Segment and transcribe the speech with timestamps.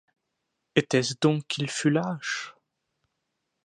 [0.75, 2.55] Était-ce donc qu’il fût lâche?